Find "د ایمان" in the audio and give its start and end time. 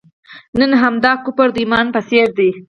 1.53-1.85